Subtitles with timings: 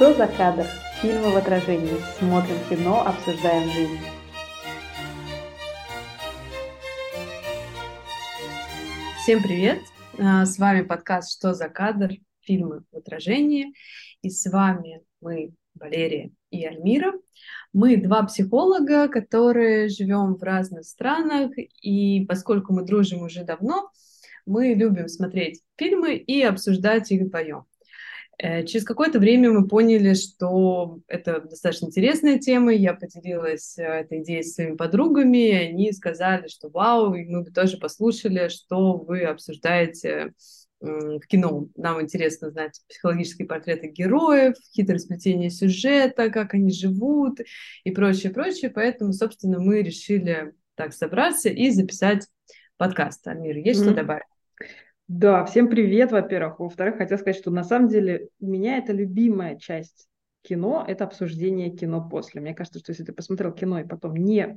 [0.00, 0.64] Что за кадр?
[1.02, 1.92] Фильмы в отражении.
[2.18, 3.98] Смотрим кино, обсуждаем жизнь.
[9.22, 9.80] Всем привет!
[10.18, 13.74] А, с вами подкаст «Что за кадр?» Фильмы в отражении.
[14.22, 17.12] И с вами мы, Валерия и Альмира.
[17.74, 21.50] Мы два психолога, которые живем в разных странах,
[21.82, 23.90] и поскольку мы дружим уже давно,
[24.46, 27.66] мы любим смотреть фильмы и обсуждать их вдвоем.
[28.42, 32.72] Э, через какое-то время мы поняли, что это достаточно интересная тема.
[32.72, 37.42] Я поделилась э, этой идеей с своими подругами, и они сказали, что вау, и мы
[37.42, 40.32] бы тоже послушали, что вы обсуждаете
[40.80, 41.68] в кино.
[41.76, 47.40] Нам интересно знать психологические портреты героев, хитросплетение сюжета, как они живут
[47.84, 48.70] и прочее, прочее.
[48.70, 52.26] Поэтому, собственно, мы решили так собраться и записать
[52.78, 53.28] подкаст.
[53.28, 53.84] Амир, есть mm-hmm.
[53.84, 54.29] что добавить?
[55.12, 56.60] Да, всем привет, во-первых.
[56.60, 60.08] Во-вторых, хотел сказать, что на самом деле у меня это любимая часть
[60.42, 62.40] кино, это обсуждение кино после.
[62.40, 64.56] Мне кажется, что если ты посмотрел кино и потом не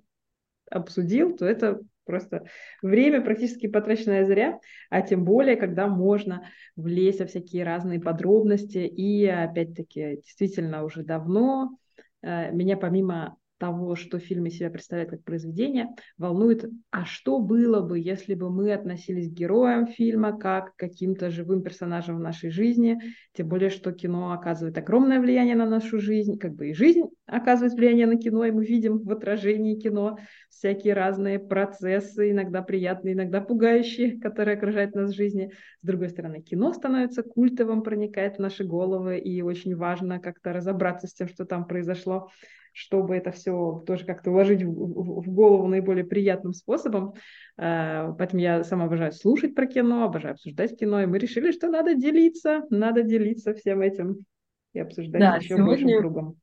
[0.70, 2.46] обсудил, то это просто
[2.84, 4.60] время практически потраченное зря,
[4.92, 8.78] а тем более, когда можно влезть во всякие разные подробности.
[8.78, 11.80] И опять-таки, действительно, уже давно
[12.22, 17.80] э, меня помимо того, что фильм из себя представляет как произведение, волнует, а что было
[17.80, 22.50] бы, если бы мы относились к героям фильма как к каким-то живым персонажам в нашей
[22.50, 23.00] жизни,
[23.32, 27.74] тем более, что кино оказывает огромное влияние на нашу жизнь, как бы и жизнь оказывает
[27.74, 30.18] влияние на кино, и мы видим в отражении кино
[30.50, 35.52] всякие разные процессы, иногда приятные, иногда пугающие, которые окружают нас в жизни.
[35.82, 41.08] С другой стороны, кино становится культовым, проникает в наши головы, и очень важно как-то разобраться
[41.08, 42.28] с тем, что там произошло
[42.74, 47.14] чтобы это все тоже как-то уложить в, в, в голову наиболее приятным способом.
[47.58, 51.70] Э, поэтому я сама обожаю слушать про кино, обожаю обсуждать кино, и мы решили, что
[51.70, 54.26] надо делиться, надо делиться всем этим
[54.74, 55.66] и обсуждать да, еще сегодня...
[55.68, 56.36] большим кругом.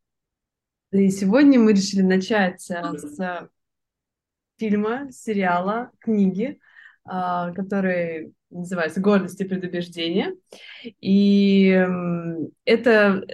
[0.92, 3.48] И сегодня мы решили начать с
[4.56, 6.60] фильма, сериала, книги,
[7.04, 10.34] а, который называется «Гордость и предубеждение».
[11.00, 11.86] И
[12.64, 13.24] это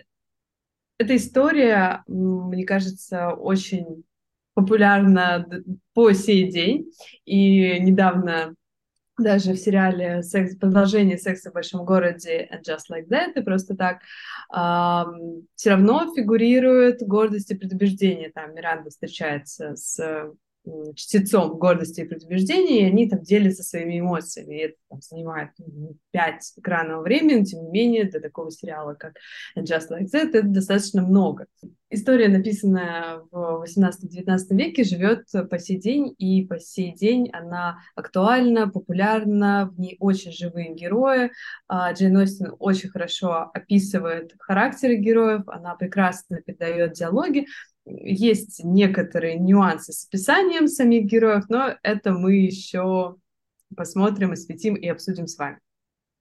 [0.98, 4.04] эта история, мне кажется, очень
[4.54, 5.46] популярна
[5.92, 6.90] по сей день.
[7.24, 8.54] И недавно
[9.18, 13.74] даже в сериале секс, продолжение секса в большом городе and Just Like That, и просто
[13.74, 14.00] так
[14.54, 15.04] э,
[15.54, 18.30] все равно фигурирует гордость и предубеждение.
[18.30, 19.98] Там Миранда встречается с
[20.94, 24.54] чтецом гордости и предубеждений, и они там делятся своими эмоциями.
[24.54, 29.14] И это там, занимает ну, пять экранного времени, тем не менее, для такого сериала, как
[29.58, 31.46] Just Like That, это достаточно много.
[31.88, 38.68] История, написанная в 18-19 веке, живет по сей день, и по сей день она актуальна,
[38.68, 41.30] популярна, в ней очень живые герои.
[41.68, 47.46] А, Джейн Остин очень хорошо описывает характеры героев, она прекрасно передает диалоги,
[47.86, 53.16] есть некоторые нюансы с описанием самих героев, но это мы еще
[53.76, 55.58] посмотрим, осветим и обсудим с вами.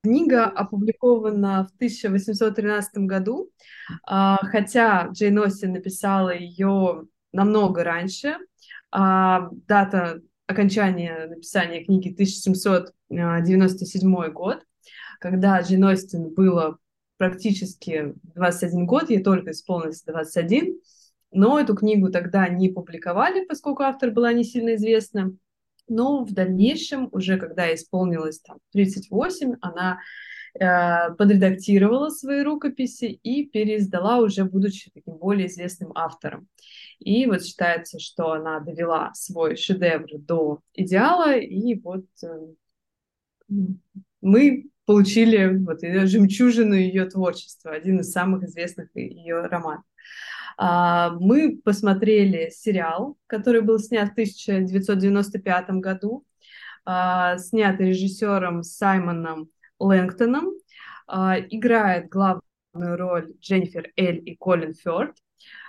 [0.03, 3.49] Книга опубликована в 1813 году,
[4.05, 8.37] а, хотя Джейн Остин написала ее намного раньше.
[8.91, 14.63] А, дата окончания написания книги 1797 год,
[15.19, 16.77] когда Джейн Остин было
[17.17, 20.79] практически 21 год, ей только исполнилось 21,
[21.35, 25.35] но эту книгу тогда не публиковали, поскольку автор была не сильно известна.
[25.87, 29.99] Но в дальнейшем, уже когда исполнилось там, 38, она
[30.57, 36.47] э, подредактировала свои рукописи и переиздала уже, будучи таким более известным автором.
[36.99, 43.57] И вот считается, что она довела свой шедевр до идеала, и вот э,
[44.21, 49.83] мы получили вот ее жемчужину ее творчества, один из самых известных ее романов.
[50.57, 56.25] А, мы посмотрели сериал, который был снят в 1995 году,
[56.85, 59.49] а, снятый режиссером Саймоном
[59.79, 60.53] Лэнгтоном.
[61.07, 62.41] А, играет главную
[62.97, 65.15] роль Дженнифер Эль и Колин Фёрд.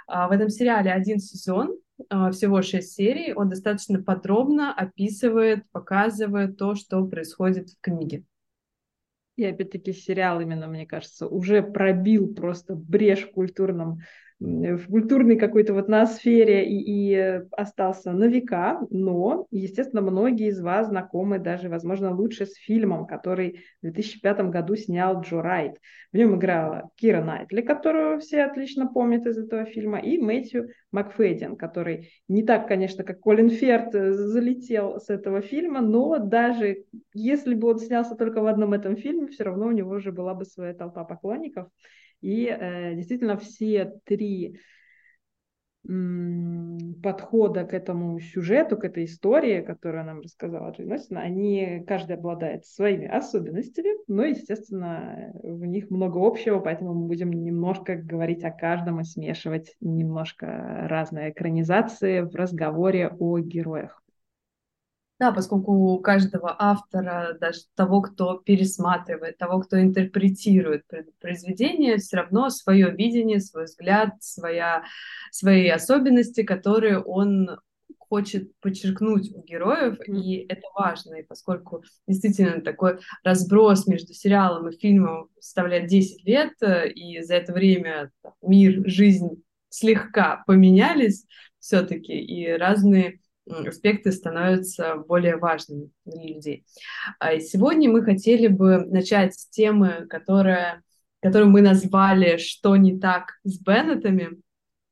[0.09, 1.77] В этом сериале один сезон,
[2.31, 3.33] всего шесть серий.
[3.35, 8.23] Он достаточно подробно описывает, показывает то, что происходит в книге.
[9.35, 13.99] И опять-таки сериал именно, мне кажется, уже пробил просто брешь в культурном
[14.39, 20.89] в культурной какой-то вот ноосфере и, и остался на века, но, естественно, многие из вас
[20.89, 25.79] знакомы даже, возможно, лучше с фильмом, который в 2005 году снял Джо Райт.
[26.13, 31.57] В нем играла Кира Найтли, которую все отлично помнят из этого фильма, и Мэтью Макфедин,
[31.57, 36.85] который не так, конечно, как Колин Ферт э, залетел с этого фильма, но даже
[37.15, 40.35] если бы он снялся только в одном этом фильме, все равно у него уже была
[40.35, 41.69] бы своя толпа поклонников.
[42.21, 44.59] И э, действительно все три
[47.03, 53.07] подхода к этому сюжету, к этой истории, которую нам рассказала Джейн они, каждый обладает своими
[53.07, 59.05] особенностями, но, естественно, в них много общего, поэтому мы будем немножко говорить о каждом и
[59.05, 64.03] смешивать немножко разные экранизации в разговоре о героях.
[65.19, 70.83] Да, поскольку у каждого автора, даже того, кто пересматривает, того, кто интерпретирует
[71.21, 74.85] произведение, все равно свое видение, свой взгляд, своя,
[75.31, 77.49] свои особенности, которые он
[77.99, 84.79] хочет подчеркнуть у героев, и это важно, и поскольку действительно такой разброс между сериалом и
[84.79, 88.13] фильмом составляет 10 лет, э, и за это время
[88.43, 91.25] мир, жизнь слегка поменялись
[91.59, 96.67] все-таки, и разные аспекты становятся более важными для людей.
[97.19, 100.83] А сегодня мы хотели бы начать с темы, которая,
[101.21, 104.41] которую мы назвали «Что не так с Беннетами?».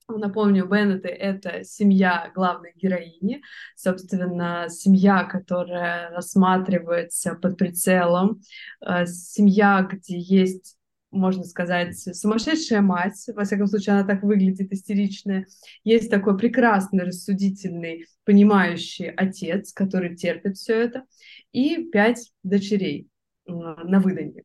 [0.07, 3.43] Напомню, Беннеты— это семья главной героини,
[3.75, 8.43] собственно, семья, которая рассматривается под прицелом,
[8.87, 10.77] э, семья, где есть
[11.15, 15.47] можно сказать, сумасшедшая мать, во всяком случае, она так выглядит истеричная.
[15.85, 21.05] Есть такой прекрасный, рассудительный, понимающий отец, который терпит все это,
[21.53, 23.09] и пять дочерей
[23.47, 24.45] на выданье.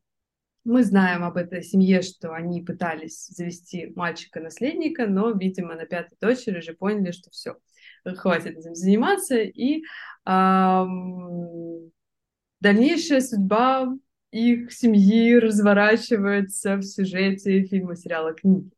[0.65, 6.59] Мы знаем об этой семье, что они пытались завести мальчика-наследника, но, видимо, на пятой дочери
[6.59, 7.55] уже поняли, что все,
[8.03, 9.83] хватит этим заниматься, и
[10.25, 11.91] эм,
[12.59, 13.93] дальнейшая судьба
[14.31, 18.71] их семьи разворачивается в сюжете фильма, сериала, книги.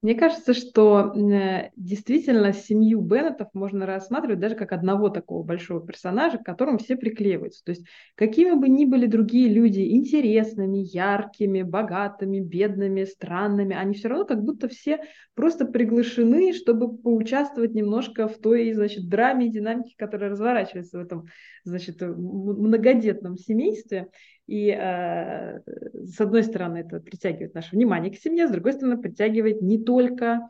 [0.00, 6.38] Мне кажется, что э, действительно семью Беннетов можно рассматривать даже как одного такого большого персонажа,
[6.38, 7.64] к которому все приклеиваются.
[7.64, 7.84] То есть
[8.14, 14.44] какими бы ни были другие люди интересными, яркими, богатыми, бедными, странными, они все равно как
[14.44, 15.00] будто все
[15.34, 21.26] просто приглашены, чтобы поучаствовать немножко в той, значит, драме и динамике, которая разворачивается в этом,
[21.64, 24.10] значит, многодетном семействе.
[24.48, 25.60] И э,
[26.06, 30.48] с одной стороны это притягивает наше внимание к семье, с другой стороны притягивает не только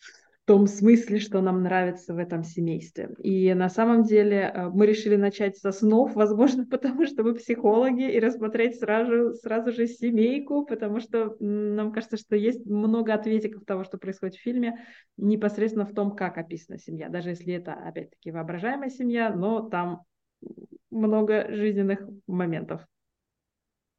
[0.00, 3.10] в том смысле, что нам нравится в этом семействе.
[3.22, 8.10] И на самом деле э, мы решили начать со снов, возможно, потому что мы психологи,
[8.10, 13.84] и рассмотреть сразу, сразу же семейку, потому что нам кажется, что есть много ответиков того,
[13.84, 14.84] что происходит в фильме,
[15.16, 17.08] непосредственно в том, как описана семья.
[17.08, 20.02] Даже если это, опять-таки, воображаемая семья, но там
[20.90, 22.82] много жизненных моментов.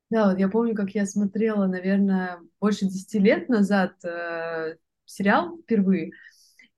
[0.09, 6.11] Да, вот я помню, как я смотрела, наверное, больше десяти лет назад э, сериал впервые,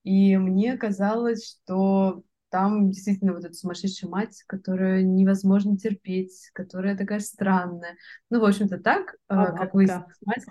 [0.03, 7.19] и мне казалось, что там действительно вот эта сумасшедшая мать, которую невозможно терпеть, которая такая
[7.19, 7.95] странная.
[8.31, 9.85] Ну, в общем-то, так, э, как вы
[10.25, 10.45] мать.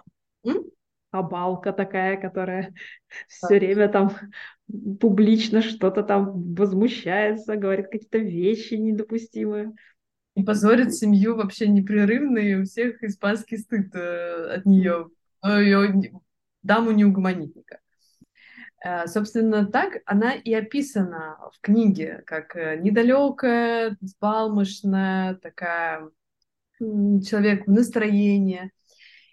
[0.44, 0.50] А
[1.12, 2.74] балка такая, которая
[3.28, 4.12] все время там
[5.00, 9.72] публично что-то там возмущается, говорит какие-то вещи недопустимые.
[10.34, 15.08] И позорит семью вообще непрерывно, и у всех испанский стыд э, от нее.
[15.44, 16.12] Ее
[16.62, 17.80] даму не угомонить никак.
[18.84, 26.08] Э, собственно, так она и описана в книге, как э, недалекая, взбалмошная, такая
[26.78, 28.70] человек в настроении.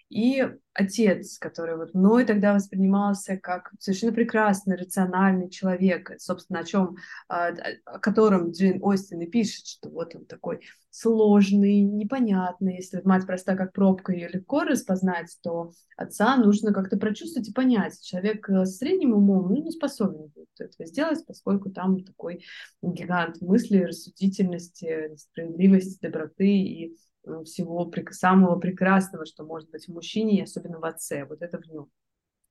[0.08, 6.96] И отец, который вот мной тогда воспринимался как совершенно прекрасный, рациональный человек, собственно, о чем,
[7.28, 7.48] а,
[7.84, 10.60] о котором Джейн Остин и пишет, что вот он такой
[10.90, 12.76] сложный, непонятный.
[12.76, 18.00] Если мать проста как пробка, ее легко распознать, то отца нужно как-то прочувствовать и понять.
[18.02, 22.44] Человек э, с средним умом ну, не способен будет этого сделать, поскольку там такой
[22.80, 26.96] гигант мысли, рассудительности, справедливости, доброты и
[27.44, 31.66] всего самого прекрасного, что может быть в мужчине, и особенно в отце, вот это в
[31.66, 31.88] нем.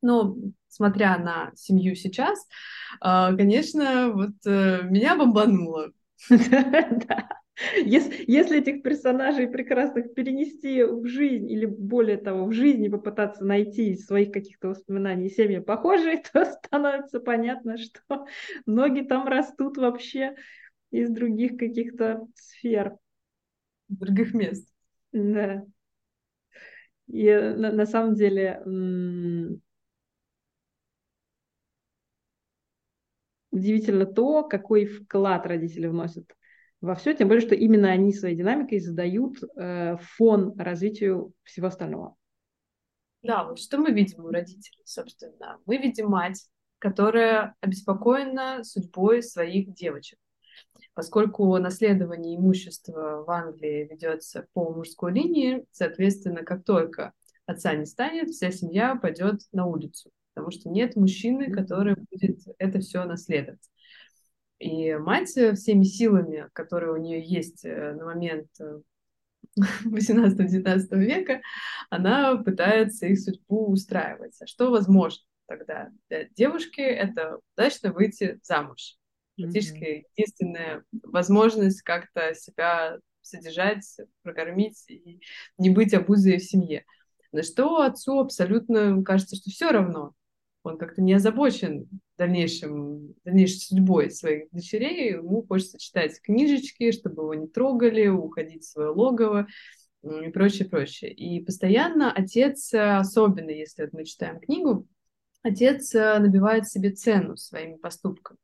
[0.01, 0.35] Но
[0.67, 2.45] смотря на семью сейчас,
[3.01, 5.91] а, конечно, вот э, меня бомбануло.
[7.77, 14.05] Если этих персонажей прекрасных перенести в жизнь, или более того, в жизни попытаться найти из
[14.05, 18.25] своих каких-то воспоминаний семьи похожие, то становится понятно, что
[18.65, 20.35] ноги там растут вообще
[20.91, 22.97] из других каких-то сфер
[23.87, 24.67] других мест.
[25.11, 25.65] Да.
[27.07, 28.61] И на, на самом деле
[33.51, 36.25] удивительно то, какой вклад родители вносят
[36.81, 42.15] во все, тем более, что именно они своей динамикой задают э, фон развитию всего остального.
[43.23, 45.57] Да, вот что мы видим у родителей, собственно?
[45.65, 46.45] Мы видим мать,
[46.77, 50.19] которая обеспокоена судьбой своих девочек.
[50.95, 57.11] Поскольку наследование имущества в Англии ведется по мужской линии, соответственно, как только
[57.45, 62.79] отца не станет, вся семья пойдет на улицу, потому что нет мужчины, который будет это
[62.79, 63.69] все наследовать.
[64.57, 68.47] И мать всеми силами, которые у нее есть на момент
[69.85, 71.41] 18-19 века,
[71.89, 74.41] она пытается их судьбу устраивать.
[74.41, 76.79] А что возможно тогда для девушки?
[76.79, 78.97] Это удачно выйти замуж.
[79.37, 80.03] Практически mm-hmm.
[80.15, 83.85] единственная возможность как-то себя содержать,
[84.21, 85.19] прокормить и
[85.57, 86.85] не быть обузой в семье.
[87.31, 90.13] На что отцу абсолютно кажется, что все равно.
[90.63, 91.87] Он как-то не озабочен
[92.17, 95.13] дальнейшим, дальнейшей судьбой своих дочерей.
[95.15, 99.47] Ему хочется читать книжечки, чтобы его не трогали, уходить в свое логово
[100.01, 101.11] и прочее, прочее.
[101.13, 104.87] И постоянно отец, особенно если вот мы читаем книгу,
[105.43, 108.39] отец набивает себе цену своими поступками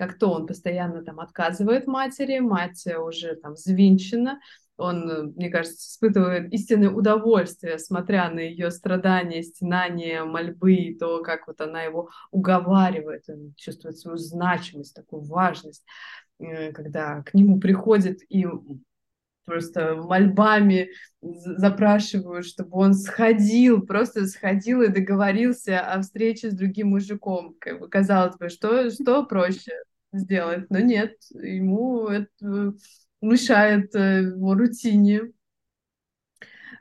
[0.00, 4.40] как то он постоянно там отказывает матери, мать уже там звинчена,
[4.78, 11.46] он, мне кажется, испытывает истинное удовольствие, смотря на ее страдания, стенания, мольбы, и то, как
[11.46, 15.84] вот она его уговаривает, он чувствует свою значимость, такую важность,
[16.38, 18.46] э, когда к нему приходит и
[19.44, 27.54] просто мольбами запрашивают, чтобы он сходил, просто сходил и договорился о встрече с другим мужиком.
[27.90, 29.72] Казалось бы, что, что проще
[30.12, 32.74] сделать, но нет, ему это
[33.20, 35.32] мешает э, его рутине.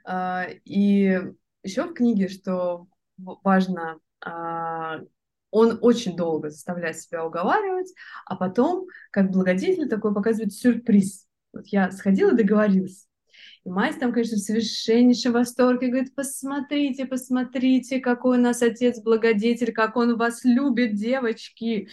[0.05, 1.21] А, и
[1.63, 5.01] еще в книге, что важно, а,
[5.51, 7.93] он очень долго заставляет себя уговаривать,
[8.25, 11.27] а потом, как благодетель, такой показывает сюрприз.
[11.53, 13.07] Вот я сходила и договорилась.
[13.65, 19.73] И мать там, конечно, в совершеннейшем восторге, говорит, посмотрите, посмотрите, какой у нас отец благодетель,
[19.73, 21.89] как он вас любит, девочки.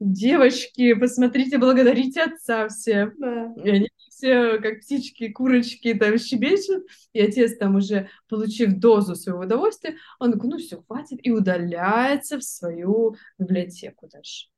[0.00, 3.12] Девочки, посмотрите, благодарите отца все.
[3.18, 3.52] Да.
[3.64, 9.42] И они все, как птички, курочки, там щебечут, и отец там уже, получив дозу своего
[9.42, 14.48] удовольствия, он такой, ну все, хватит, и удаляется в свою библиотеку дальше.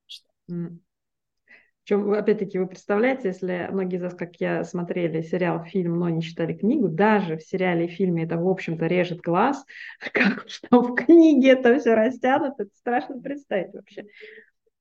[1.91, 6.23] Причем, опять-таки, вы представляете, если многие из вас, как я, смотрели сериал, фильм, но не
[6.23, 9.65] читали книгу, даже в сериале и фильме это, в общем-то, режет глаз,
[10.13, 14.07] как там в книге это все растянуто, это страшно представить вообще.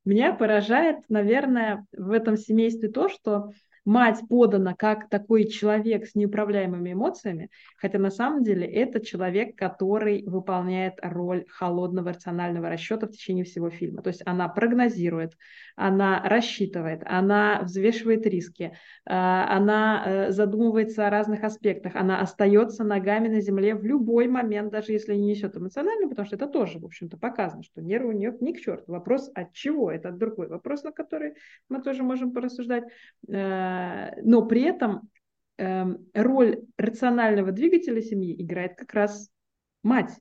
[0.10, 3.52] Меня поражает, наверное, в этом семействе то, что
[3.90, 10.24] мать подана как такой человек с неуправляемыми эмоциями, хотя на самом деле это человек, который
[10.28, 14.04] выполняет роль холодного рационального расчета в течение всего фильма.
[14.04, 15.34] То есть она прогнозирует,
[15.76, 18.72] она рассчитывает, она взвешивает риски, э,
[19.08, 24.92] она э, задумывается о разных аспектах, она остается ногами на земле в любой момент, даже
[24.92, 28.38] если не несет эмоционально, потому что это тоже, в общем-то, показано, что нервы у нее
[28.40, 28.92] ни к черту.
[28.92, 29.92] Вопрос от чего?
[29.92, 31.34] Это другой вопрос, на который
[31.70, 32.84] мы тоже можем порассуждать
[33.28, 33.79] э,
[34.24, 35.10] но при этом
[35.58, 39.30] эм, роль рационального двигателя семьи играет как раз
[39.84, 40.12] мать.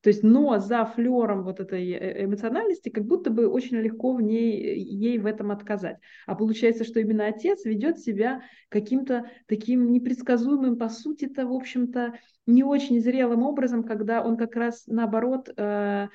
[0.00, 4.22] То есть, но за флером вот этой э, эмоциональности как будто бы очень легко в
[4.22, 5.98] ней, ей в этом отказать.
[6.26, 12.14] А получается, что именно отец ведет себя каким-то таким непредсказуемым, по сути-то, в общем-то,
[12.46, 16.08] не очень зрелым образом, когда он как раз наоборот э,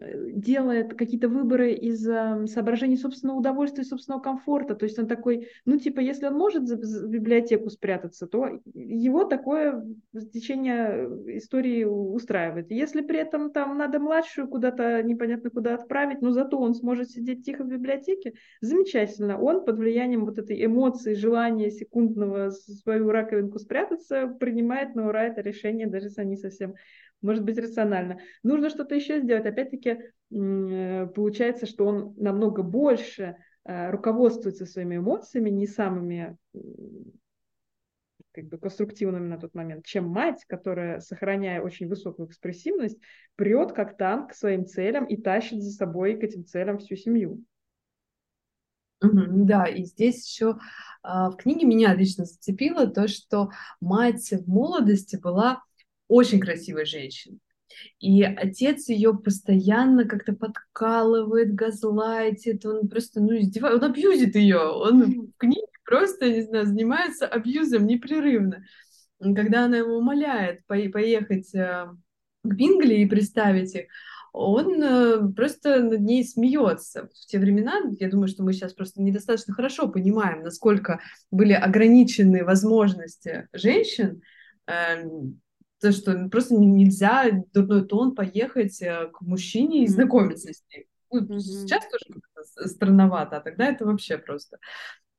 [0.00, 4.74] делает какие-то выборы из э, соображений собственного удовольствия, собственного комфорта.
[4.74, 9.84] То есть он такой, ну типа, если он может в библиотеку спрятаться, то его такое
[10.32, 12.70] течение истории устраивает.
[12.70, 17.44] Если при этом там надо младшую куда-то непонятно куда отправить, но зато он сможет сидеть
[17.44, 19.40] тихо в библиотеке, замечательно.
[19.40, 25.40] Он под влиянием вот этой эмоции, желания секундного свою раковинку спрятаться, принимает на ура это
[25.40, 26.74] решение, даже если они совсем
[27.22, 28.20] может быть рационально.
[28.42, 29.46] Нужно что-то еще сделать.
[29.46, 29.98] Опять-таки,
[30.30, 36.36] э, получается, что он намного больше э, руководствуется своими эмоциями, не самыми
[38.36, 42.98] как бы конструктивными на тот момент, чем мать, которая, сохраняя очень высокую экспрессивность,
[43.34, 47.42] прет как танк к своим целям и тащит за собой к этим целям всю семью.
[49.00, 50.58] да, и здесь еще
[51.02, 55.62] а, в книге меня лично зацепило то, что мать в молодости была
[56.08, 57.38] очень красивой женщиной.
[57.98, 65.28] И отец ее постоянно как-то подкалывает, газлайтит, он просто, ну, издевает, он абьюзит ее, он
[65.28, 68.64] в книге просто, не знаю, занимается абьюзом непрерывно.
[69.20, 71.86] Когда она его умоляет поехать э,
[72.42, 73.86] к Бингли и представить их,
[74.32, 77.08] он э, просто над ней смеется.
[77.08, 82.44] В те времена, я думаю, что мы сейчас просто недостаточно хорошо понимаем, насколько были ограничены
[82.44, 84.20] возможности женщин,
[84.66, 85.40] эм,
[85.80, 90.84] то, что просто нельзя дурной тон поехать э, к мужчине и знакомиться с ним.
[91.10, 91.38] Ну, mm-hmm.
[91.40, 94.58] Сейчас тоже странновато, а тогда это вообще просто.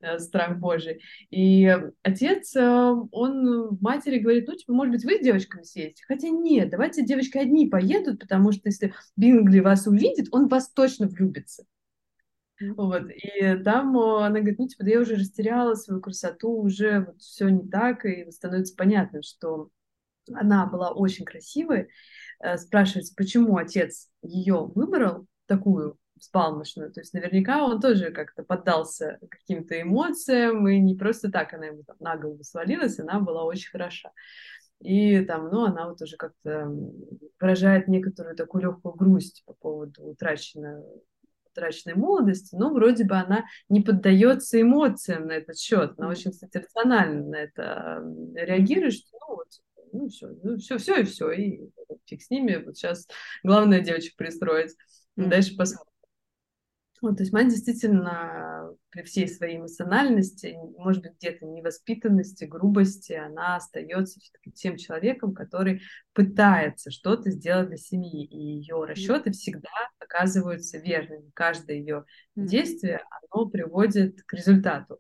[0.01, 1.01] э, страх Божий.
[1.29, 6.03] И отец, э, он матери говорит, ну, типа, может быть, вы с девочками съездите?
[6.07, 11.07] Хотя нет, давайте девочки одни поедут, потому что если Бингли вас увидит, он вас точно
[11.07, 11.65] влюбится.
[12.59, 17.21] Вот, и там она говорит, ну, типа, да я уже растеряла свою красоту, уже вот
[17.21, 19.69] все не так, и становится понятно, что
[20.33, 21.89] она была очень красивой.
[22.39, 26.91] Э, спрашивается, почему отец ее выбрал такую взбалмошную.
[26.91, 31.83] То есть наверняка он тоже как-то поддался каким-то эмоциям, и не просто так она ему
[31.83, 34.11] там на голову свалилась, она была очень хороша.
[34.79, 36.71] И там, ну, она вот уже как-то
[37.39, 40.83] выражает некоторую такую легкую грусть по поводу утраченной
[41.57, 45.93] утраченной молодости, но вроде бы она не поддается эмоциям на этот счет.
[45.97, 48.03] Она очень, кстати, рационально на это
[48.35, 49.47] реагирует, что ну вот,
[49.93, 51.69] ну все, ну все, все и все, и
[52.05, 52.63] фиг с ними.
[52.65, 53.07] Вот сейчас
[53.43, 54.75] главное девочек пристроить.
[55.15, 55.87] Дальше посмотрим.
[57.01, 63.57] Вот, то есть мать действительно при всей своей эмоциональности, может быть, где-то невоспитанности, грубости, она
[63.57, 64.19] остается
[64.55, 71.29] тем человеком, который пытается что-то сделать для семьи, и ее расчеты всегда оказываются верными.
[71.35, 74.99] Каждое ее действие, оно приводит к результату.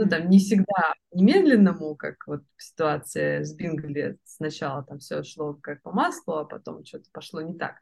[0.00, 5.52] Ну, там, не всегда немедленному, как вот в ситуации с Бингли, сначала там все шло
[5.52, 7.74] как по маслу, а потом что-то пошло не так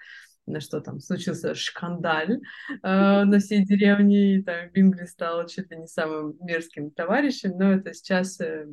[0.47, 5.77] на что там случился шкандаль э, на всей деревне, и там Бингли стал чуть ли
[5.77, 8.67] не самым мерзким товарищем, но это сейчас э,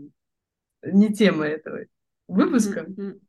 [0.81, 1.81] не тема этого
[2.27, 2.81] выпуска.
[2.81, 3.19] Mm-hmm.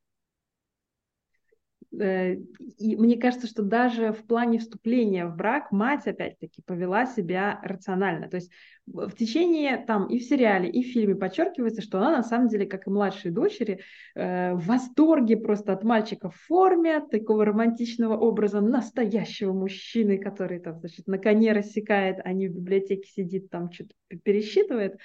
[1.92, 2.34] Э,
[2.78, 8.28] и мне кажется, что даже в плане вступления в брак мать, опять-таки, повела себя рационально.
[8.28, 8.50] То есть
[8.86, 12.66] в течение там и в сериале, и в фильме подчеркивается, что она на самом деле,
[12.66, 13.80] как и младшие дочери,
[14.14, 20.78] э, в восторге просто от мальчика в форме, такого романтичного образа настоящего мужчины, который там,
[20.80, 24.98] значит, на коне рассекает, а не в библиотеке сидит, там что-то пересчитывает.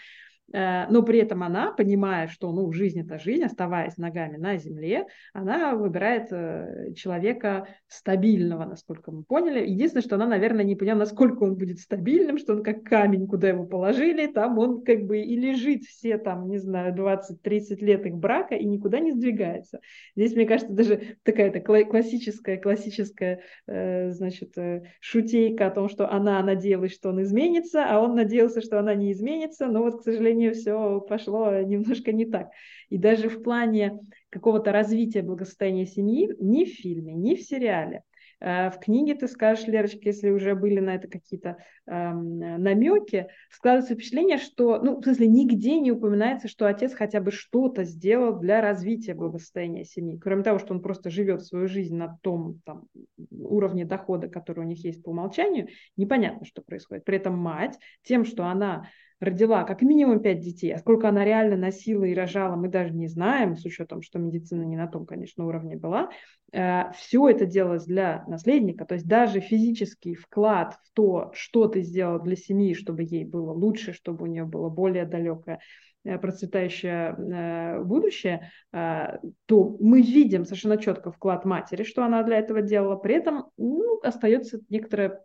[0.53, 5.07] Э, но при этом она, понимая, что ну, жизнь это жизнь, оставаясь ногами на земле,
[5.33, 9.67] она выбирает э, человека стабильного, насколько мы поняли.
[9.67, 13.49] Единственное, что она, наверное, не поняла, насколько он будет стабильным, что он как камень, куда
[13.49, 18.15] его положили, там он как бы и лежит все там, не знаю, 20-30 лет их
[18.15, 19.79] брака и никуда не сдвигается.
[20.15, 24.55] Здесь, мне кажется, даже такая-то классическая, классическая, э, значит,
[24.99, 29.11] шутейка о том, что она надеялась, что он изменится, а он надеялся, что она не
[29.11, 32.49] изменится, но вот, к сожалению, сожалению, все пошло немножко не так.
[32.89, 33.99] И даже в плане
[34.29, 38.03] какого-то развития благосостояния семьи ни в фильме, ни в сериале
[38.39, 43.93] э, в книге ты скажешь, Лерочка, если уже были на это какие-то эм, намеки, складывается
[43.93, 48.61] впечатление, что, ну, в смысле, нигде не упоминается, что отец хотя бы что-то сделал для
[48.61, 50.17] развития благосостояния семьи.
[50.17, 52.87] Кроме того, что он просто живет свою жизнь на том там,
[53.31, 57.05] уровне дохода, который у них есть по умолчанию, непонятно, что происходит.
[57.05, 58.87] При этом мать тем, что она
[59.21, 63.07] родила как минимум пять детей, а сколько она реально носила и рожала, мы даже не
[63.07, 66.09] знаем, с учетом, что медицина не на том, конечно, уровне была.
[66.51, 71.83] Э, Все это делалось для наследника, то есть даже физический вклад в то, что ты
[71.83, 75.59] сделал для семьи, чтобы ей было лучше, чтобы у нее было более далекое
[76.03, 82.61] э, процветающее э, будущее, то мы видим совершенно четко вклад матери, что она для этого
[82.61, 82.95] делала.
[82.95, 85.23] При этом ну, остается некоторая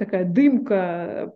[0.00, 0.74] такая дымка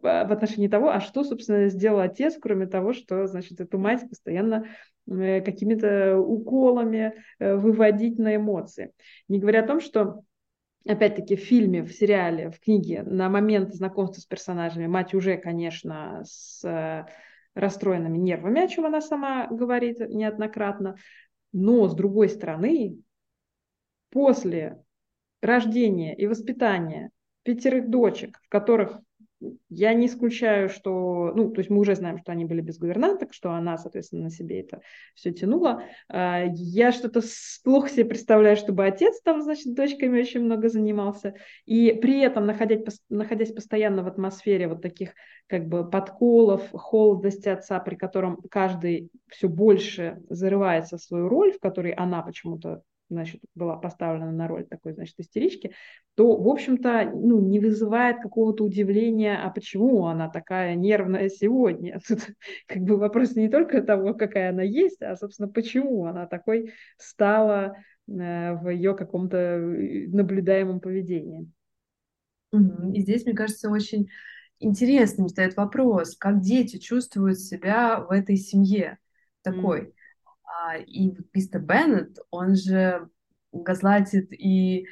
[0.02, 4.08] э, в отношении того, а что, собственно, сделал отец, кроме того, что, значит, эту мать
[4.08, 4.66] постоянно
[5.06, 8.92] э, какими-то уколами э, выводить на эмоции.
[9.28, 10.22] Не говоря о том, что
[10.88, 16.22] опять-таки в фильме, в сериале, в книге на момент знакомства с персонажами мать уже, конечно,
[16.24, 17.06] с
[17.54, 20.96] расстроенными нервами, о чем она сама говорит неоднократно,
[21.52, 22.96] но с другой стороны,
[24.10, 24.82] после
[25.42, 27.10] рождения и воспитания
[27.44, 29.00] пятерых дочек, в которых
[29.68, 33.32] я не исключаю, что, ну, то есть мы уже знаем, что они были без гувернанток,
[33.32, 34.80] что она, соответственно, на себе это
[35.14, 35.82] все тянула.
[36.08, 37.20] А, я что-то
[37.62, 41.34] плохо себе представляю, чтобы отец там, значит, дочками очень много занимался.
[41.66, 45.10] И при этом, находясь, находясь постоянно в атмосфере вот таких
[45.46, 51.60] как бы подколов, холодности отца, при котором каждый все больше зарывается в свою роль, в
[51.60, 55.72] которой она почему-то значит, была поставлена на роль такой, значит, истерички,
[56.14, 62.00] то, в общем-то, ну, не вызывает какого-то удивления, а почему она такая нервная сегодня.
[62.08, 62.20] Тут
[62.66, 67.76] как бы вопрос не только того, какая она есть, а, собственно, почему она такой стала
[68.08, 71.48] э, в ее каком-то э, наблюдаемом поведении.
[72.52, 74.08] И здесь, мне кажется, очень
[74.60, 78.98] интересным стоит вопрос, как дети чувствуют себя в этой семье
[79.42, 79.80] такой.
[79.80, 79.92] Mm.
[80.64, 83.08] А, и мистер Беннет, он же
[83.52, 84.86] газлатит и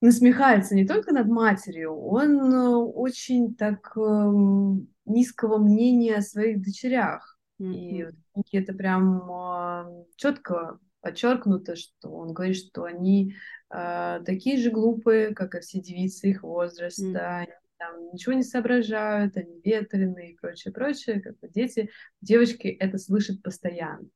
[0.00, 7.38] насмехается не только над матерью, он э, очень так эм, низкого мнения о своих дочерях.
[7.60, 8.12] Mm-hmm.
[8.50, 13.34] И это прям э, четко подчеркнуто, что он говорит, что они
[13.70, 17.36] э, такие же глупые, как и все девицы их возраста, mm.
[17.40, 21.90] они там ничего не соображают, они ветреные и прочее, прочее, как бы дети,
[22.22, 24.08] девочки это слышат постоянно.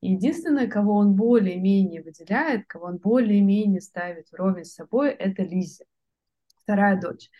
[0.00, 5.84] И единственное, кого он более-менее выделяет, кого он более-менее ставит вровень с собой, это Лиза
[6.68, 7.30] вторая дочь.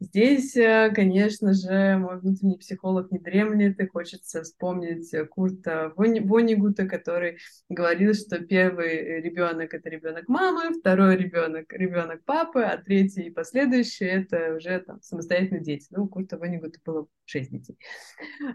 [0.00, 7.38] Здесь, э, конечно же, мой внутренний психолог не дремлет, и хочется вспомнить Курта Вонигута, который
[7.68, 14.06] говорил, что первый ребенок это ребенок мамы, второй ребенок ребенок папы, а третий и последующий
[14.06, 15.86] это уже там самостоятельные дети.
[15.90, 17.78] Ну, у Курта Вонигута было шесть детей.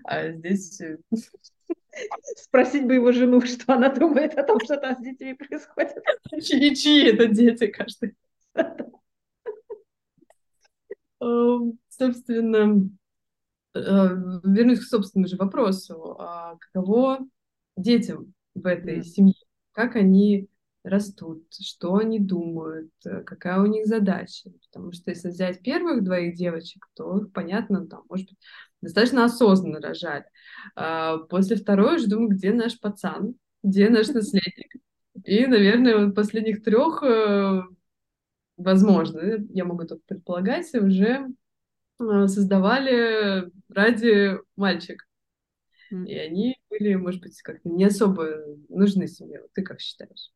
[0.03, 0.97] А здесь э,
[2.35, 5.97] Спросить бы его жену, что она думает о том, что там с детьми происходит.
[6.41, 8.15] Чьи, чьи это дети каждый.
[11.19, 12.89] Эм, собственно,
[13.73, 16.15] э, вернусь к собственному же вопросу.
[16.19, 17.19] А каково
[17.75, 19.33] детям в этой семье?
[19.71, 20.47] Как они
[20.83, 24.51] растут, что они думают, э, какая у них задача.
[24.67, 28.39] Потому что если взять первых двоих девочек, то их, понятно, там, может быть,
[28.81, 30.25] достаточно осознанно рожали.
[30.75, 34.73] А после второй уже думаю, где наш пацан, где наш наследник.
[35.23, 37.61] И, наверное, вот последних трех э,
[38.57, 41.27] возможно, я могу только предполагать, уже
[41.99, 45.07] э, создавали ради мальчик.
[45.89, 48.27] И они были, может быть, как-то не особо
[48.67, 49.43] нужны семье.
[49.53, 50.31] Ты как считаешь?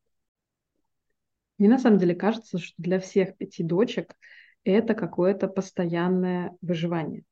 [1.58, 4.16] Мне на самом деле кажется, что для всех пяти дочек
[4.64, 7.24] это какое-то постоянное выживание.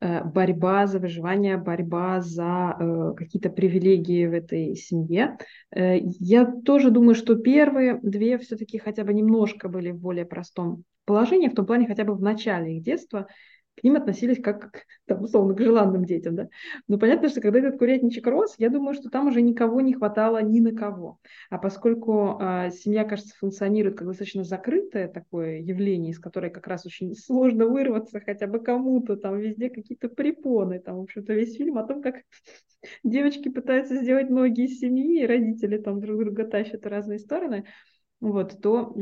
[0.00, 5.38] Э, борьба за выживание, борьба за э, какие-то привилегии в этой семье.
[5.74, 10.84] Э, я тоже думаю, что первые две все-таки хотя бы немножко были в более простом
[11.04, 13.26] положении, в том плане хотя бы в начале их детства
[13.78, 16.48] к ним относились как, там, условно, к желанным детям, да.
[16.88, 20.42] Но понятно, что когда этот курятничек рос, я думаю, что там уже никого не хватало
[20.42, 21.18] ни на кого.
[21.50, 26.86] А поскольку э, семья, кажется, функционирует как достаточно закрытое такое явление, из которой как раз
[26.86, 31.78] очень сложно вырваться хотя бы кому-то, там везде какие-то препоны, там, в общем-то, весь фильм
[31.78, 32.16] о том, как
[33.04, 37.64] девочки пытаются сделать ноги из семьи, и родители там друг друга тащат в разные стороны,
[38.20, 38.94] вот, то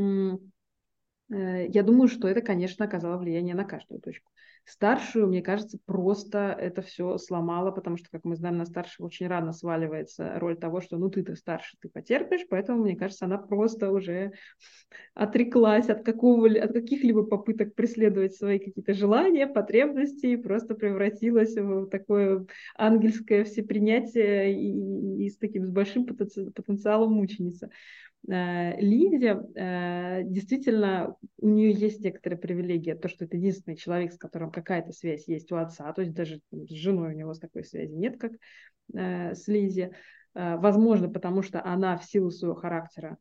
[1.30, 4.30] э, я думаю, что это, конечно, оказало влияние на каждую точку.
[4.66, 9.28] Старшую, мне кажется, просто это все сломало, потому что, как мы знаем, на старших очень
[9.28, 13.92] рано сваливается роль того, что ну ты-то старше, ты потерпишь, поэтому, мне кажется, она просто
[13.92, 14.32] уже
[15.14, 21.86] отреклась от, какого, от каких-либо попыток преследовать свои какие-то желания, потребности, и просто превратилась в
[21.86, 22.44] такое
[22.76, 27.70] ангельское всепринятие и, и с таким с большим потенциалом мученица.
[28.28, 34.18] Э, Лизе э, действительно у нее есть некоторые привилегии, то, что это единственный человек, с
[34.18, 37.64] которым какая-то связь есть у отца, то есть даже с женой у него с такой
[37.64, 38.32] связи нет, как
[38.94, 39.92] э, с Лизи.
[40.34, 43.16] Возможно, потому что она в силу своего характера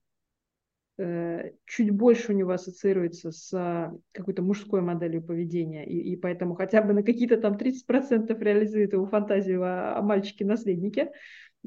[0.98, 6.92] чуть больше у него ассоциируется с какой-то мужской моделью поведения, и, и поэтому хотя бы
[6.92, 11.12] на какие-то там 30% реализует его фантазию о, о мальчике-наследнике.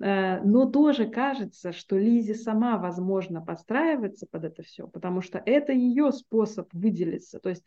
[0.00, 5.72] Э, но тоже кажется, что Лизе сама, возможно, подстраивается под это все, потому что это
[5.72, 7.38] ее способ выделиться.
[7.40, 7.64] То есть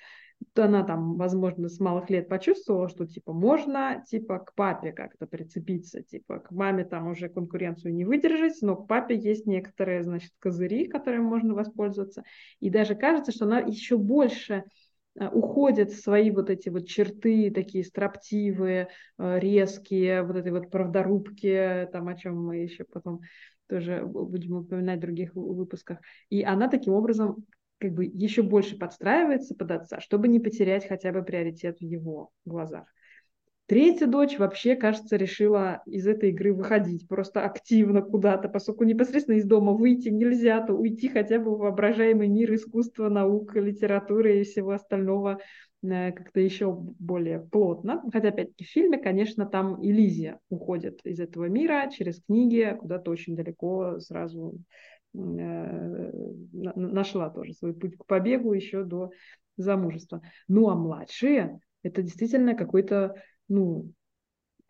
[0.56, 6.02] она там, возможно, с малых лет почувствовала, что типа можно типа к папе как-то прицепиться,
[6.02, 10.88] типа к маме там уже конкуренцию не выдержать, но к папе есть некоторые, значит, козыри,
[10.88, 12.24] которыми можно воспользоваться.
[12.60, 14.64] И даже кажется, что она еще больше
[15.20, 21.88] уходят в свои вот эти вот черты, такие строптивые, э, резкие, вот эти вот правдорубки,
[21.92, 23.22] там о чем мы еще потом
[23.68, 26.00] тоже будем упоминать в других выпусках.
[26.30, 27.46] И она таким образом
[27.78, 32.30] как бы еще больше подстраивается под отца, чтобы не потерять хотя бы приоритет в его
[32.46, 32.86] глазах.
[33.72, 39.46] Третья дочь вообще, кажется, решила из этой игры выходить просто активно куда-то, поскольку непосредственно из
[39.46, 44.72] дома выйти нельзя, то уйти хотя бы в воображаемый мир искусства, наук, литературы и всего
[44.72, 45.40] остального
[45.84, 48.04] э, как-то еще более плотно.
[48.12, 53.38] Хотя, опять-таки, в фильме, конечно, там Элизия уходит из этого мира через книги куда-то очень
[53.38, 54.58] далеко сразу
[55.14, 56.12] э,
[56.52, 59.12] нашла тоже свой путь к побегу еще до
[59.56, 60.22] замужества.
[60.50, 63.16] Ну а младшие это действительно какой-то
[63.52, 63.92] ну,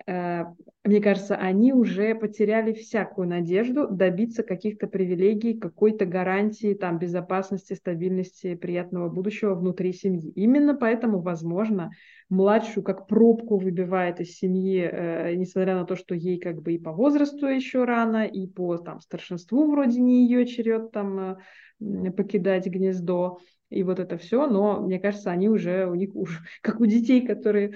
[0.07, 0.43] э,
[0.83, 8.55] мне кажется, они уже потеряли всякую надежду добиться каких-то привилегий, какой-то гарантии там, безопасности, стабильности,
[8.55, 10.31] приятного будущего внутри семьи.
[10.31, 11.91] Именно поэтому, возможно,
[12.29, 16.79] младшую как пробку выбивает из семьи, э, несмотря на то, что ей как бы и
[16.79, 21.37] по возрасту еще рано, и по там, старшинству вроде не ее черед там
[21.79, 23.39] э, покидать гнездо.
[23.69, 27.25] и вот это все, но мне кажется, они уже, у них уже, как у детей,
[27.25, 27.75] которые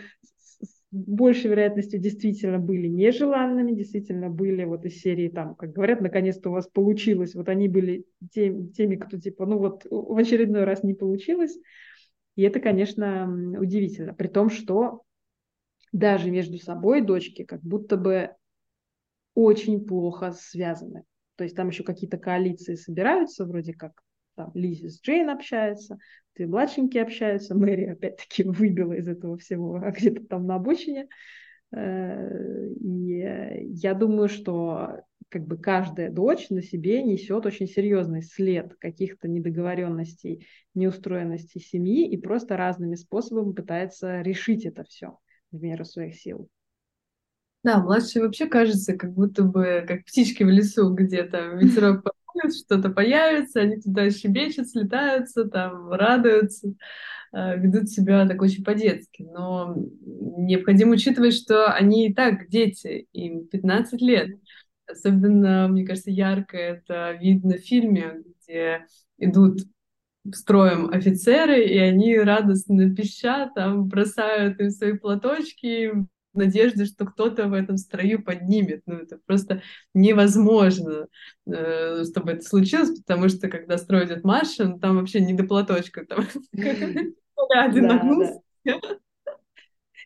[0.95, 6.53] большей вероятностью действительно были нежеланными, действительно были вот из серии там, как говорят, наконец-то у
[6.53, 10.93] вас получилось, вот они были тем, теми, кто типа, ну вот в очередной раз не
[10.93, 11.57] получилось,
[12.35, 13.29] и это, конечно,
[13.59, 15.01] удивительно, при том, что
[15.91, 18.31] даже между собой дочки как будто бы
[19.33, 21.03] очень плохо связаны.
[21.35, 24.01] То есть там еще какие-то коалиции собираются, вроде как
[24.35, 25.97] там Лизи с Джейн общаются,
[26.33, 31.07] ты младшенькие общаются, Мэри опять-таки выбила из этого всего, а где-то там на обочине.
[31.71, 33.25] Э, и
[33.73, 40.47] я думаю, что как бы каждая дочь на себе несет очень серьезный след каких-то недоговоренностей,
[40.73, 45.17] неустроенностей семьи и просто разными способами пытается решить это все
[45.51, 46.49] в меру своих сил.
[47.63, 52.03] Да, младшие вообще кажется, как будто бы как птички в лесу, где там ветерок
[52.53, 56.73] что-то появится, они туда щебечут, слетаются, там радуются,
[57.33, 59.23] э, ведут себя так очень по-детски.
[59.23, 64.29] Но необходимо учитывать, что они и так дети, им 15 лет.
[64.87, 68.85] Особенно, мне кажется, ярко это видно в фильме, где
[69.17, 69.61] идут
[70.33, 75.91] строем офицеры, и они радостно пищат, там бросают им свои платочки,
[76.35, 78.83] в надежде, что кто-то в этом строю поднимет.
[78.85, 79.61] Ну, это просто
[79.93, 81.07] невозможно,
[81.47, 85.45] э, чтобы это случилось, потому что, когда строй идет марш, он там вообще не до
[85.45, 86.25] платочка, там
[87.49, 87.89] один.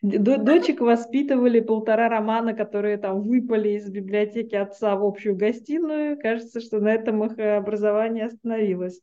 [0.02, 6.18] Дочек воспитывали полтора романа, которые там выпали из библиотеки отца в общую гостиную.
[6.18, 8.98] Кажется, что на этом их образование остановилось.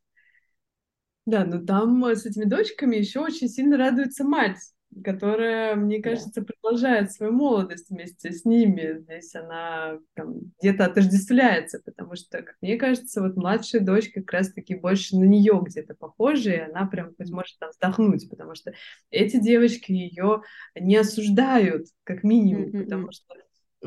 [1.28, 4.58] Да, но там с этими дочками еще очень сильно радуется мать
[5.04, 9.00] которая, мне кажется, продолжает свою молодость вместе с ними.
[9.00, 14.76] Здесь она там, где-то отождествляется, потому что, как мне кажется, вот младшая дочь как раз-таки
[14.76, 18.74] больше на нее где-то похожа, и она прям хоть может там вздохнуть, потому что
[19.10, 20.42] эти девочки ее
[20.80, 22.84] не осуждают, как минимум, mm-hmm.
[22.84, 23.36] потому что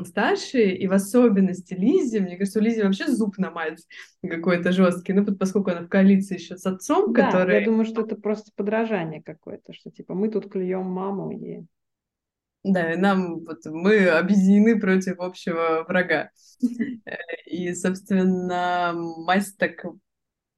[0.05, 3.85] старшие, и в особенности Лизе, мне кажется, у Лизи вообще зуб на мать
[4.21, 7.59] какой-то жесткий, ну, поскольку она в коалиции еще с отцом, да, который...
[7.59, 11.61] я думаю, что это просто подражание какое-то, что типа мы тут клюем маму и...
[12.63, 16.29] Да, и нам вот мы объединены против общего врага.
[17.47, 19.83] И, собственно, мать так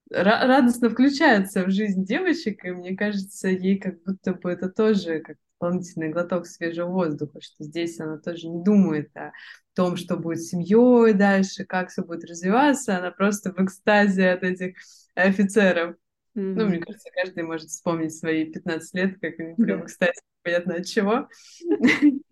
[0.10, 5.38] радостно включается в жизнь девочек, и мне кажется, ей как будто бы это тоже как
[5.64, 9.32] дополнительный глоток свежего воздуха, что здесь она тоже не думает о
[9.74, 14.44] том, что будет с семьей дальше, как все будет развиваться, она просто в экстазе от
[14.44, 14.76] этих
[15.16, 15.96] офицеров.
[16.36, 16.54] Mm-hmm.
[16.56, 20.76] Ну, мне кажется, каждый может вспомнить свои 15 лет, как они прям в экстазе, понятно
[20.76, 21.30] от чего.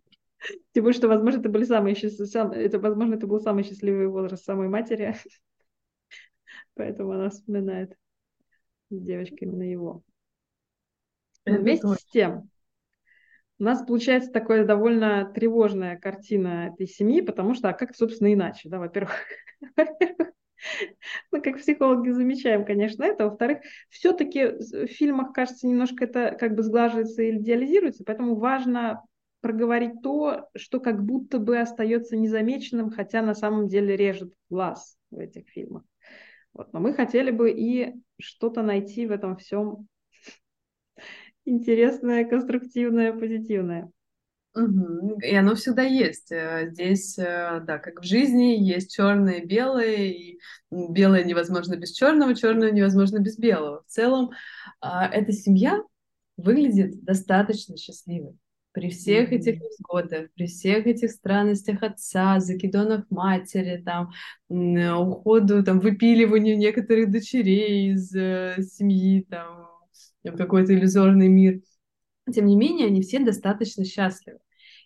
[0.73, 4.43] Тем более, что, возможно, это были самые счастливые, это, возможно, это был самый счастливый возраст
[4.43, 5.15] самой матери.
[6.73, 7.95] Поэтому она вспоминает
[8.89, 10.03] с девочкой именно его.
[11.45, 12.50] Но вместе с тем,
[13.61, 18.69] у нас получается такая довольно тревожная картина этой семьи, потому что, а как, собственно, иначе,
[18.69, 19.13] да, во-первых,
[21.31, 23.25] мы как психологи замечаем, конечно, это.
[23.25, 29.03] Во-вторых, все-таки в фильмах, кажется, немножко это как бы сглаживается или идеализируется, поэтому важно
[29.41, 35.19] проговорить то, что как будто бы остается незамеченным, хотя на самом деле режет глаз в
[35.19, 35.83] этих фильмах.
[36.53, 36.73] Вот.
[36.73, 39.87] Но мы хотели бы и что-то найти в этом всем
[41.45, 43.91] интересное, конструктивное, позитивное.
[44.53, 45.19] Угу.
[45.21, 46.31] И оно всегда есть.
[46.31, 51.93] Э, здесь, э, да, как в жизни, есть черное и белое, и белое невозможно без
[51.93, 53.83] черного, черное невозможно без белого.
[53.87, 54.31] В целом,
[54.81, 55.81] а, эта семья
[56.35, 58.37] выглядит достаточно счастливой.
[58.73, 64.11] При всех этих невзгодах, при всех этих странностях отца, закидонах матери, там,
[64.49, 69.70] уходу, там, выпиливанию некоторых дочерей из э, семьи, там,
[70.23, 71.61] в какой-то иллюзорный мир.
[72.31, 74.39] Тем не менее, они все достаточно счастливы.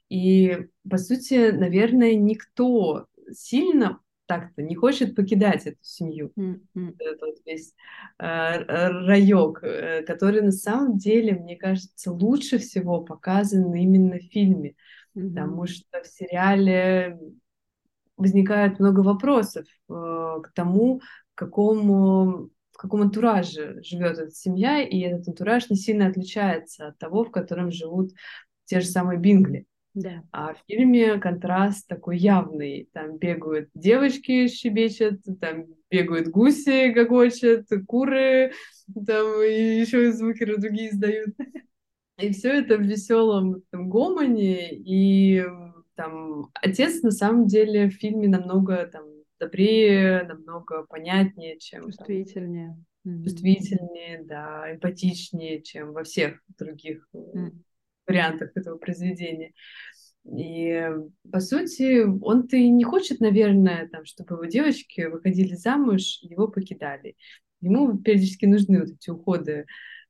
[0.09, 6.95] И, по сути, наверное, никто сильно так-то не хочет покидать эту семью, mm-hmm.
[6.99, 7.73] этот весь
[8.17, 14.75] э, раек, э, который на самом деле, мне кажется, лучше всего показан именно в фильме,
[15.15, 15.29] mm-hmm.
[15.29, 17.19] потому что в сериале
[18.17, 19.93] возникает много вопросов э,
[20.43, 21.01] к тому,
[21.35, 27.23] какому в каком антураже живет эта семья, и этот антураж не сильно отличается от того,
[27.23, 28.11] в котором живут
[28.65, 29.65] те же самые Бингли.
[29.93, 30.23] Да.
[30.33, 32.89] А в фильме контраст такой явный.
[32.91, 38.51] Там бегают девочки, щебечут, там бегают гуси, гогочат, куры,
[39.07, 41.33] там и еще звуки другие издают.
[42.17, 44.73] И все это в веселом там, гомоне.
[44.73, 45.45] И
[45.95, 51.85] там отец на самом деле в фильме намного там добрее, намного понятнее, чем...
[51.85, 52.77] Чувствительнее.
[53.03, 57.51] чувствительнее, да, эмпатичнее, чем во всех других mm.
[58.07, 59.53] вариантах этого произведения.
[60.25, 60.89] И,
[61.31, 67.15] по сути, он-то и не хочет, наверное, там, чтобы его девочки выходили замуж, его покидали.
[67.61, 69.65] Ему периодически нужны вот эти уходы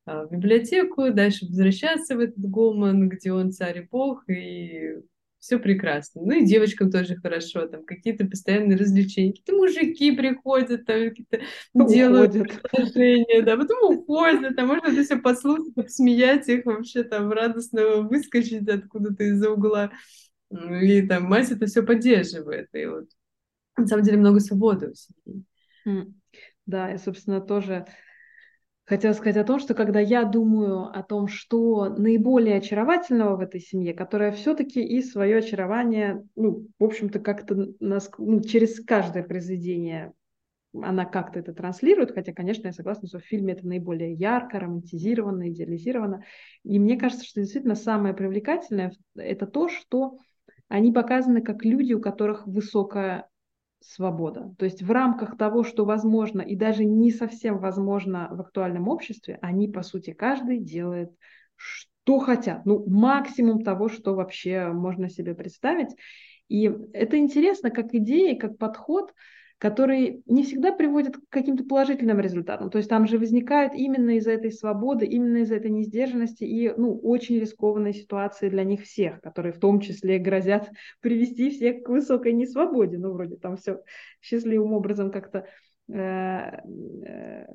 [0.06, 4.94] а, в библиотеку, дальше возвращаться в этот гомон, где он царь и бог, и
[5.46, 6.22] все прекрасно.
[6.22, 11.40] Ну и девочкам тоже хорошо, там какие-то постоянные развлечения, какие-то мужики приходят, там какие-то
[11.72, 18.02] делают предложения, да, потом уходят, там можно это все послушать, посмеять их, вообще там радостно
[18.02, 19.92] выскочить откуда-то из-за угла.
[20.50, 22.68] И там мать это все поддерживает.
[22.72, 23.04] И вот
[23.76, 26.12] на самом деле много свободы у семьи.
[26.66, 27.86] Да, я, собственно, тоже
[28.86, 33.60] хотела сказать о том, что когда я думаю о том, что наиболее очаровательного в этой
[33.60, 40.12] семье, которая все-таки и свое очарование, ну, в общем-то, как-то нас, ну, через каждое произведение
[40.82, 45.48] она как-то это транслирует, хотя, конечно, я согласна, что в фильме это наиболее ярко, романтизировано,
[45.48, 46.24] идеализировано.
[46.64, 50.18] И мне кажется, что действительно самое привлекательное– это то, что
[50.68, 53.28] они показаны как люди, у которых высокая
[53.80, 54.54] свобода.
[54.58, 59.38] То есть в рамках того, что возможно и даже не совсем возможно в актуальном обществе,
[59.42, 61.10] они, по сути, каждый делает,
[61.56, 62.64] что хотят.
[62.66, 65.94] Ну, максимум того, что вообще можно себе представить.
[66.48, 69.12] И это интересно как идея, как подход–
[69.58, 72.70] который не всегда приводит к каким-то положительным результатам.
[72.70, 76.98] То есть там же возникают именно из-за этой свободы, именно из-за этой несдержанности и ну,
[76.98, 82.34] очень рискованные ситуации для них всех, которые в том числе грозят привести всех к высокой
[82.34, 82.98] несвободе.
[82.98, 83.80] Ну, вроде там все
[84.20, 85.46] счастливым образом как-то
[85.88, 87.46] э, э,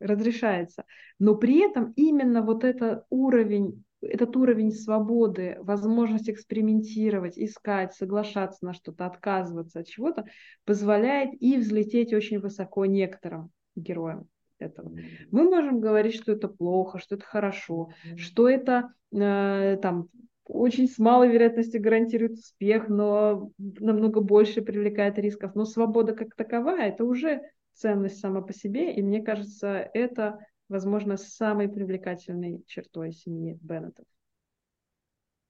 [0.00, 0.84] разрешается.
[1.18, 8.72] Но при этом именно вот этот уровень этот уровень свободы, возможность экспериментировать, искать, соглашаться на
[8.72, 10.24] что-то, отказываться от чего-то,
[10.64, 14.92] позволяет и взлететь очень высоко некоторым героям этого.
[15.30, 20.08] Мы можем говорить, что это плохо, что это хорошо, что это э, там
[20.44, 25.54] очень с малой вероятностью гарантирует успех, но намного больше привлекает рисков.
[25.54, 27.42] Но свобода как таковая– это уже
[27.74, 34.06] ценность сама по себе, и мне кажется, это возможно, самой привлекательной чертой семьи Беннетов.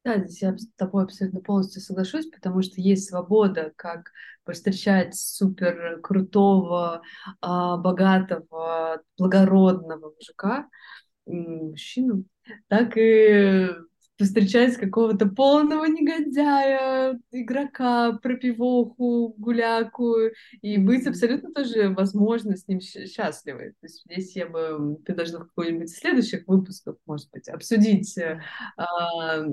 [0.05, 4.11] Да, здесь я с тобой абсолютно полностью соглашусь, потому что есть свобода, как
[4.51, 7.03] встречать супер крутого,
[7.41, 10.69] а, богатого, благородного мужика,
[11.27, 12.25] мужчину,
[12.69, 13.69] так и
[14.25, 20.15] встречать какого-то полного негодяя, игрока, пропивоху, гуляку,
[20.61, 23.71] и быть абсолютно тоже возможно с ним счастливой.
[23.71, 28.41] То есть здесь я бы предложила в какой-нибудь следующих выпусков, может быть, обсудить э,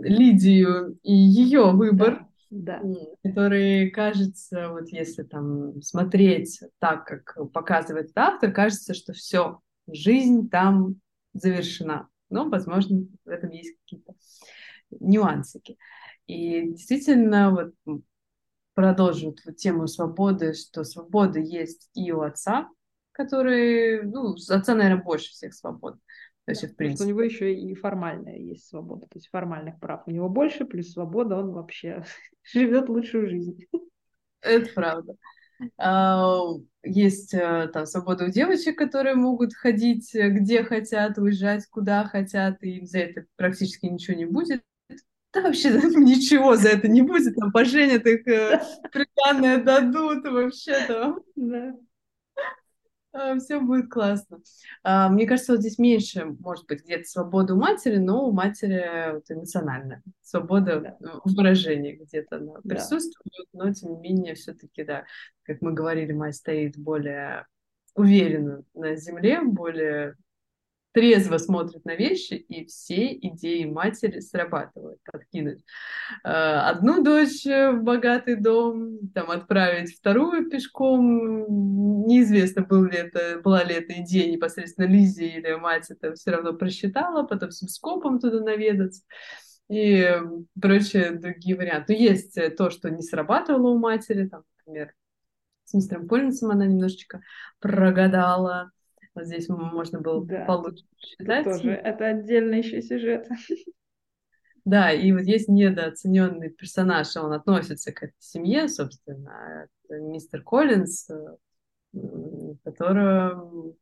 [0.03, 2.27] Лидию и ее выбор.
[2.51, 2.79] Да.
[3.21, 9.59] который кажется, вот если там смотреть так, как показывает автор, кажется, что все,
[9.91, 11.01] жизнь там
[11.33, 12.07] завершена.
[12.29, 14.13] Но, возможно, в этом есть какие-то
[14.99, 15.77] нюансики.
[16.27, 18.01] И действительно, вот
[18.73, 22.69] продолжим эту тему свободы, что свобода есть и у отца,
[23.11, 25.95] который, ну, отца, наверное, больше всех свобод.
[26.45, 27.05] То есть, да, в принципе.
[27.05, 30.91] У него еще и формальная есть свобода, то есть формальных прав у него больше, плюс
[30.91, 32.03] свобода, он вообще
[32.43, 33.65] живет лучшую жизнь.
[34.41, 35.15] Это правда.
[35.77, 36.41] А,
[36.83, 42.61] есть э, там свобода у девочек, которые могут ходить э, где хотят, уезжать куда хотят,
[42.61, 44.61] и за это практически ничего не будет.
[45.35, 51.19] Да вообще ничего за это не будет, там поженят их, э, приданное дадут, вообще там.
[51.35, 51.75] Да.
[53.11, 54.39] А, Все будет классно.
[54.83, 59.13] А, мне кажется, вот здесь меньше, может быть, где-то свобода у матери, но у матери
[59.13, 61.19] вот, эмоциональная свобода да.
[61.25, 62.75] в выражении где-то она да.
[62.75, 65.03] присутствует, но тем не менее все-таки, да,
[65.43, 67.45] как мы говорили, мать стоит более
[67.93, 70.15] уверенно на земле, более
[70.95, 75.59] трезво смотрит на вещи, и все идеи матери срабатывают, подкинуть
[76.23, 82.05] э, одну дочь в богатый дом, там отправить вторую пешком.
[82.07, 86.53] Неизвестно, был ли это, была ли эта идея непосредственно Лизи или мать это все равно
[86.53, 89.03] просчитала, потом всем скопом туда наведаться
[89.69, 90.17] и
[90.61, 91.91] прочие другие варианты.
[91.93, 94.93] Но есть то, что не срабатывало у матери, там, например,
[95.65, 97.19] с мистером Коллинсом она немножечко
[97.59, 98.71] прогадала,
[99.15, 101.45] вот здесь можно было да, получше читать.
[101.45, 103.27] Тоже это отдельный еще сюжет.
[104.65, 111.07] Да, и вот есть недооцененный персонаж, он относится к этой семье, собственно, это мистер Коллинз,
[112.63, 113.75] которого...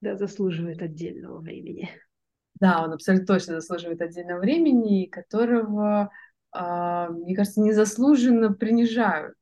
[0.00, 1.90] Да, заслуживает отдельного времени.
[2.60, 6.12] Да, он абсолютно точно заслуживает отдельного времени, которого,
[6.54, 9.34] э, мне кажется, незаслуженно принижают.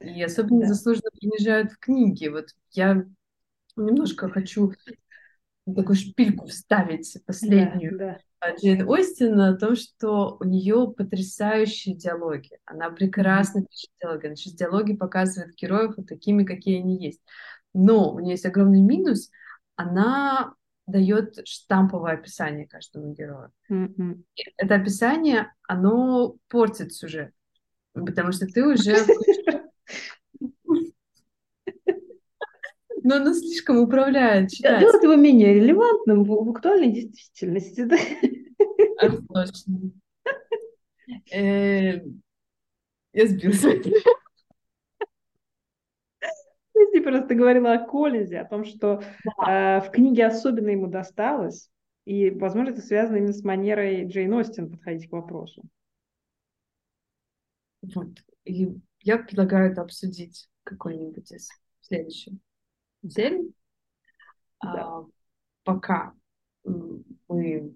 [0.00, 0.66] И особенно да.
[0.66, 2.30] незаслуженно принижают в книге.
[2.30, 3.06] Вот я
[3.76, 4.72] немножко хочу
[5.66, 8.18] такую шпильку вставить последнюю Да,
[8.54, 12.58] Джейн Остин о том, что у нее потрясающие диалоги.
[12.64, 14.26] Она прекрасно пишет диалоги.
[14.26, 17.20] Значит, диалоги показывают героев вот такими, какие они есть.
[17.74, 19.30] Но у нее есть огромный минус.
[19.74, 20.54] Она
[20.86, 23.50] дает штамповое описание каждому герою.
[23.68, 24.14] да.
[24.36, 27.32] И Это описание, оно портит сюжет.
[27.92, 28.94] Потому что ты уже...
[33.06, 34.80] Но оно слишком управляет читателя.
[34.80, 37.84] Делает его менее релевантным в, в актуальной действительности.
[37.84, 37.96] Да?
[38.98, 39.92] Это точно.
[41.32, 42.00] Э,
[43.12, 43.60] Я сбилась.
[46.92, 49.00] Ты просто говорила о Коллинзе, о том, что
[49.46, 51.70] э, в книге особенно ему досталось,
[52.06, 55.62] и, возможно, это связано именно с манерой Джейн Остин подходить к вопросу.
[57.82, 58.08] Вот.
[58.44, 58.68] И
[59.02, 61.50] я предлагаю это обсудить какой-нибудь из
[61.82, 62.34] следующих
[63.06, 63.52] недель.
[64.62, 64.98] Да.
[64.98, 65.04] А,
[65.64, 66.12] пока
[67.28, 67.74] мы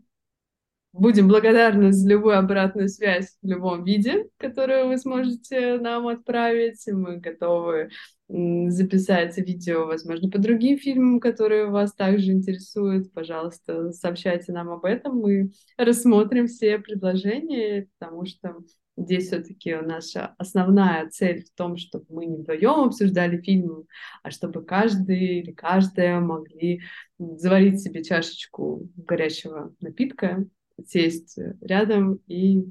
[0.92, 6.84] будем благодарны за любую обратную связь в любом виде, которую вы сможете нам отправить.
[6.88, 7.90] Мы готовы
[8.28, 13.12] записать видео, возможно, по другим фильмам, которые вас также интересуют.
[13.12, 15.18] Пожалуйста, сообщайте нам об этом.
[15.18, 18.56] Мы рассмотрим все предложения, потому что
[19.04, 23.84] здесь все-таки наша основная цель в том, чтобы мы не вдвоем обсуждали фильмы,
[24.22, 26.82] а чтобы каждый или каждая могли
[27.18, 30.46] заварить себе чашечку горячего напитка,
[30.86, 32.64] сесть рядом и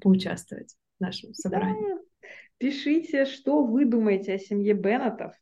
[0.00, 1.94] поучаствовать в нашем собрании.
[1.94, 2.00] Да.
[2.58, 5.34] Пишите, что вы думаете о семье Беннетов,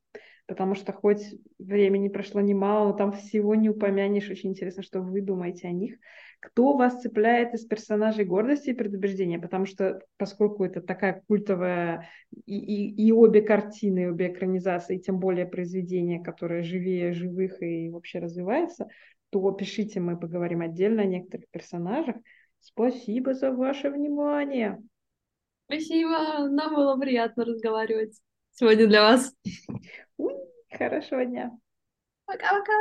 [0.47, 1.23] потому что хоть
[1.59, 4.31] времени прошло немало, но там всего не упомянешь.
[4.31, 5.97] Очень интересно, что вы думаете о них.
[6.41, 9.39] Кто вас цепляет из персонажей гордости и предубеждения?
[9.39, 12.09] Потому что, поскольку это такая культовая
[12.47, 17.91] и, и, и обе картины, и обе экранизации, тем более произведение, которое живее живых и
[17.91, 18.89] вообще развивается,
[19.29, 22.17] то пишите, мы поговорим отдельно о некоторых персонажах.
[22.61, 24.79] Спасибо за ваше внимание.
[25.67, 28.19] Спасибо, нам было приятно разговаривать
[28.53, 29.35] сегодня для вас.
[30.17, 30.35] Уй,
[30.71, 31.53] хорошего дня.
[32.25, 32.73] Пока-пока!